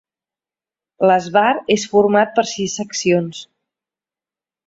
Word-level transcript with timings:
L'esbart 1.09 1.69
és 1.75 1.85
format 1.91 2.33
per 2.39 2.47
sis 2.53 2.79
seccions. 2.81 3.43